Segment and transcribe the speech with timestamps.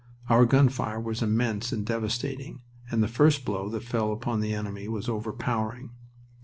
[0.29, 4.51] Our gun fire was immense and devastating, and the first blow that fell upon the
[4.55, 5.91] enemy was overpowering.